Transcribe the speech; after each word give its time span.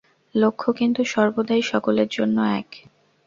লক্ষ্য 0.35 0.69
কিন্তু 0.73 1.01
সর্বদাই 1.05 1.61
সকলের 1.63 2.09
জন্য 2.11 2.37
এক। 2.59 2.69